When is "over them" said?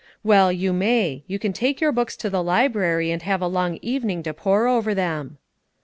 4.67-5.37